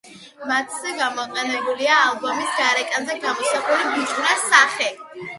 [0.51, 4.89] მათზე გამოყენებულია ალბომის გარეკანზე გამოსახული ბიჭუნას სახე.